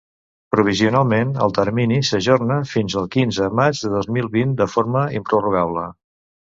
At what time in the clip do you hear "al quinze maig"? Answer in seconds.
3.05-3.85